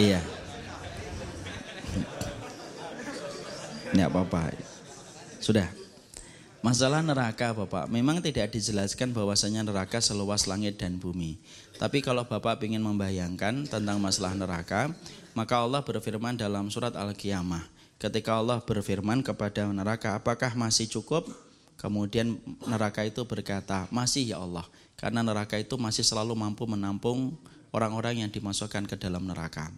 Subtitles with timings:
[0.00, 0.20] Iya.
[3.92, 4.56] Nggak apa-apa.
[5.44, 5.68] Sudah.
[6.60, 11.40] Masalah neraka Bapak, memang tidak dijelaskan bahwasanya neraka seluas langit dan bumi.
[11.80, 14.92] Tapi kalau Bapak ingin membayangkan tentang masalah neraka,
[15.32, 17.64] maka Allah berfirman dalam surat Al-Qiyamah.
[17.96, 21.28] Ketika Allah berfirman kepada neraka, apakah masih cukup?
[21.80, 22.36] Kemudian
[22.68, 24.68] neraka itu berkata, masih ya Allah.
[25.00, 27.40] Karena neraka itu masih selalu mampu menampung
[27.72, 29.70] orang-orang yang dimasukkan ke dalam neraka.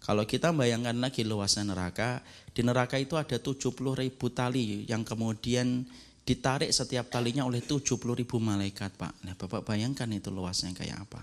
[0.00, 2.24] Kalau kita bayangkan lagi luasnya neraka,
[2.56, 3.60] di neraka itu ada 70
[3.94, 5.84] ribu tali yang kemudian
[6.24, 7.84] ditarik setiap talinya oleh 70
[8.16, 9.12] ribu malaikat Pak.
[9.28, 11.22] Nah Bapak bayangkan itu luasnya kayak apa.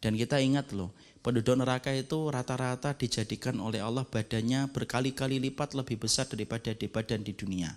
[0.00, 6.00] Dan kita ingat loh, penduduk neraka itu rata-rata dijadikan oleh Allah badannya berkali-kali lipat lebih
[6.00, 7.72] besar daripada di badan di dunia.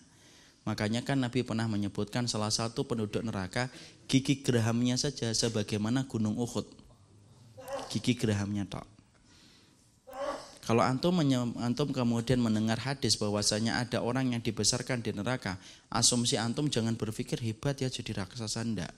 [0.64, 3.68] Makanya kan Nabi pernah menyebutkan salah satu penduduk neraka
[4.08, 6.64] gigi gerahamnya saja sebagaimana gunung Uhud.
[7.92, 8.93] Gigi gerahamnya tok.
[10.64, 11.20] Kalau antum
[11.60, 15.60] antum kemudian mendengar hadis bahwasanya ada orang yang dibesarkan di neraka,
[15.92, 18.92] asumsi antum jangan berpikir hebat ya jadi raksasa ndak.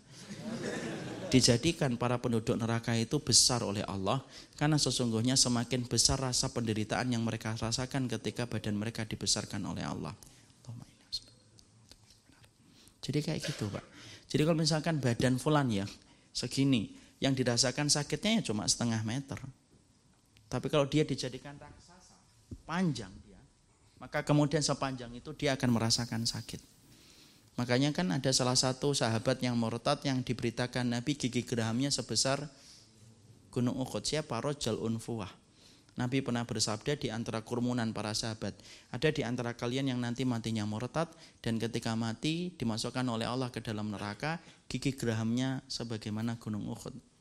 [1.33, 4.21] Dijadikan para penduduk neraka itu besar oleh Allah
[4.61, 10.13] karena sesungguhnya semakin besar rasa penderitaan yang mereka rasakan ketika badan mereka dibesarkan oleh Allah.
[13.02, 13.86] Jadi kayak gitu, Pak.
[14.30, 15.86] Jadi kalau misalkan badan fulan ya
[16.33, 19.38] segini, yang dirasakan sakitnya ya cuma setengah meter.
[20.45, 22.15] Tapi kalau dia dijadikan raksasa,
[22.69, 23.41] panjang dia,
[23.97, 26.61] maka kemudian sepanjang itu dia akan merasakan sakit.
[27.55, 32.52] Makanya kan ada salah satu sahabat yang murtad yang diberitakan Nabi gigi gerahamnya sebesar
[33.47, 34.03] gunung Uhud.
[34.03, 34.43] Siapa?
[34.43, 35.31] Rojal Unfuwah.
[35.95, 38.52] Nabi pernah bersabda di antara kerumunan para sahabat,
[38.91, 41.08] ada di antara kalian yang nanti matinya murtad
[41.39, 47.14] dan ketika mati dimasukkan oleh Allah ke dalam neraka, gigi gerahamnya sebagaimana gunung Uhud.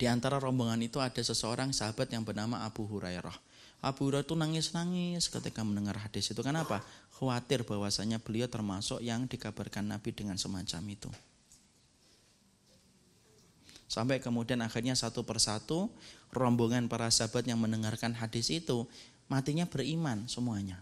[0.00, 3.36] Di antara rombongan itu ada seseorang sahabat yang bernama Abu Hurairah.
[3.84, 6.40] Abu Hurairah itu nangis-nangis ketika mendengar hadis itu.
[6.40, 6.80] Kenapa?
[7.20, 11.12] Khawatir bahwasanya beliau termasuk yang dikabarkan Nabi dengan semacam itu.
[13.92, 15.92] Sampai kemudian akhirnya satu persatu
[16.32, 18.88] rombongan para sahabat yang mendengarkan hadis itu
[19.28, 20.80] matinya beriman semuanya.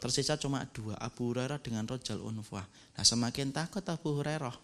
[0.00, 2.64] Tersisa cuma dua, Abu Hurairah dengan Rojal Unfah.
[2.96, 4.56] Nah semakin takut Abu Hurairah.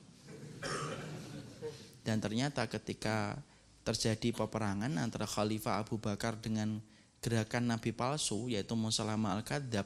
[2.05, 3.37] Dan ternyata ketika
[3.85, 6.81] terjadi peperangan antara Khalifah Abu Bakar dengan
[7.21, 9.85] gerakan Nabi palsu yaitu Musalama Al-Kadzab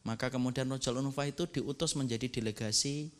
[0.00, 3.12] maka kemudian Rojal Unfa itu diutus menjadi delegasi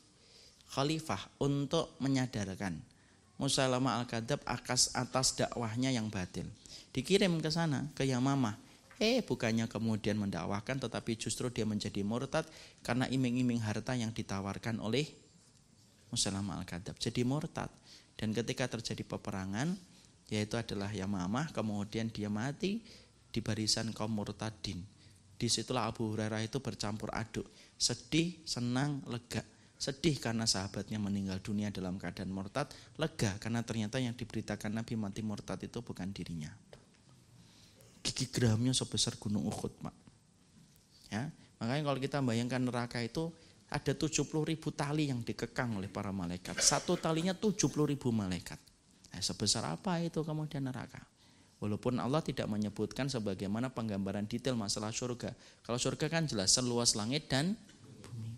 [0.73, 2.79] Khalifah untuk menyadarkan
[3.37, 6.45] Musalama Al-Kadzab atas, atas dakwahnya yang batil.
[6.93, 8.57] Dikirim ke sana ke Yamamah.
[9.01, 12.45] Eh bukannya kemudian mendakwahkan tetapi justru dia menjadi murtad
[12.85, 15.09] karena iming-iming harta yang ditawarkan oleh
[16.11, 16.99] Musalama Al-Kadzab.
[16.99, 17.71] Jadi murtad.
[18.19, 19.73] Dan ketika terjadi peperangan
[20.31, 22.85] yaitu adalah Yamamah kemudian dia mati
[23.31, 24.79] di barisan kaum murtadin.
[25.41, 27.49] Di situlah Abu Hurairah itu bercampur aduk.
[27.81, 29.41] Sedih senang lega.
[29.81, 32.69] Sedih karena sahabatnya meninggal dunia dalam keadaan murtad.
[33.01, 36.53] Lega karena ternyata yang diberitakan Nabi mati murtad itu bukan dirinya.
[38.05, 40.11] Gigi gramnya sebesar gunung Uhud Pak
[41.11, 41.27] ya
[41.59, 43.29] makanya kalau kita bayangkan neraka itu
[43.71, 47.55] ada 70 ribu tali yang dikekang oleh para malaikat satu talinya 70
[47.87, 48.59] ribu malaikat
[49.11, 51.03] Nah, sebesar apa itu kemudian neraka?
[51.61, 55.37] Walaupun Allah tidak menyebutkan sebagaimana penggambaran detail masalah surga.
[55.61, 57.53] Kalau surga kan jelas seluas langit dan
[58.01, 58.33] bumi.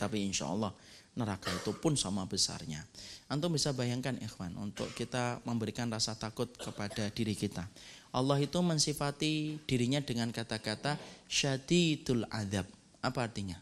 [0.00, 0.72] Tapi insya Allah
[1.12, 2.80] neraka itu pun sama besarnya.
[3.28, 7.68] Antum bisa bayangkan ikhwan untuk kita memberikan rasa takut kepada diri kita.
[8.16, 10.96] Allah itu mensifati dirinya dengan kata-kata
[11.28, 12.64] syadidul adab.
[13.04, 13.60] Apa artinya?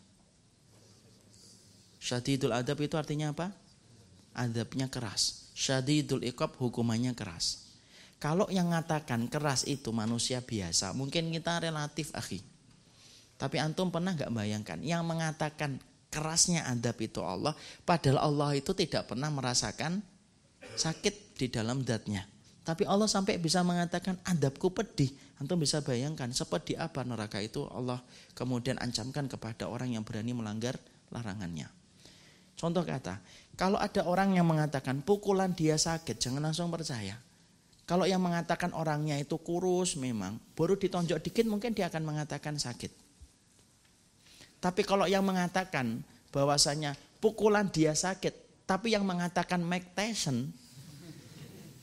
[2.04, 3.48] Syadidul adab itu artinya apa?
[4.36, 7.62] Adabnya keras syadidul iqab hukumannya keras.
[8.18, 12.42] Kalau yang mengatakan keras itu manusia biasa, mungkin kita relatif akhi.
[13.38, 15.78] Tapi antum pernah nggak bayangkan yang mengatakan
[16.10, 17.54] kerasnya adab itu Allah,
[17.86, 20.02] padahal Allah itu tidak pernah merasakan
[20.74, 22.26] sakit di dalam datnya.
[22.64, 25.12] Tapi Allah sampai bisa mengatakan adabku pedih.
[25.36, 28.00] Antum bisa bayangkan sepedih apa neraka itu Allah
[28.32, 30.80] kemudian ancamkan kepada orang yang berani melanggar
[31.12, 31.83] larangannya.
[32.54, 33.18] Contoh kata,
[33.54, 37.18] kalau ada orang yang mengatakan pukulan dia sakit, jangan langsung percaya.
[37.84, 42.88] Kalau yang mengatakan orangnya itu kurus memang, baru ditonjok dikit mungkin dia akan mengatakan sakit.
[44.64, 46.00] Tapi kalau yang mengatakan
[46.32, 50.48] bahwasanya pukulan dia sakit, tapi yang mengatakan Mike Tyson,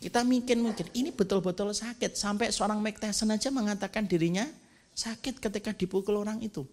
[0.01, 2.17] kita mungkin mungkin ini betul-betul sakit.
[2.17, 4.49] Sampai seorang Mike Tyson aja mengatakan dirinya
[4.97, 6.65] sakit ketika dipukul orang itu.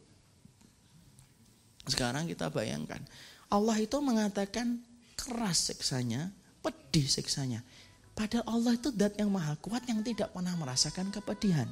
[1.84, 3.04] Sekarang kita bayangkan,
[3.48, 4.84] Allah itu mengatakan
[5.16, 6.28] keras siksanya,
[6.60, 7.64] pedih siksanya.
[8.12, 11.70] Padahal Allah itu dat yang maha kuat yang tidak pernah merasakan kepedihan.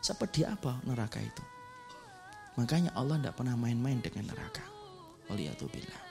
[0.00, 1.44] Sepedih apa neraka itu?
[2.56, 4.62] Makanya Allah tidak pernah main-main dengan neraka.
[5.28, 6.07] Waliyatubillah.